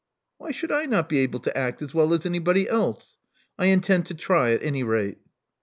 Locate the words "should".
0.49-0.71